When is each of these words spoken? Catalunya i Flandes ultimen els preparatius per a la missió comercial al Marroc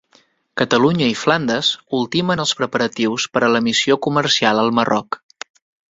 Catalunya 0.61 1.09
i 1.11 1.17
Flandes 1.23 1.69
ultimen 1.99 2.43
els 2.45 2.55
preparatius 2.61 3.27
per 3.37 3.47
a 3.49 3.53
la 3.57 3.61
missió 3.67 3.99
comercial 4.07 4.63
al 4.63 4.75
Marroc 4.81 5.21